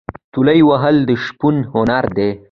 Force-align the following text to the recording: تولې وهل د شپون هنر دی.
تولې 0.33 0.59
وهل 0.69 0.95
د 1.09 1.11
شپون 1.23 1.55
هنر 1.73 2.05
دی. 2.17 2.29